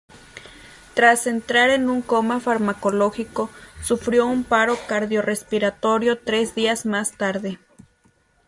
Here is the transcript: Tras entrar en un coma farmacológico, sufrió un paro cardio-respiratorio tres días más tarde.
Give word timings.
Tras 0.95 1.27
entrar 1.27 1.69
en 1.69 1.87
un 1.87 2.01
coma 2.01 2.39
farmacológico, 2.39 3.51
sufrió 3.83 4.25
un 4.25 4.43
paro 4.43 4.75
cardio-respiratorio 4.87 6.17
tres 6.17 6.55
días 6.55 6.87
más 6.87 7.11
tarde. 7.19 7.59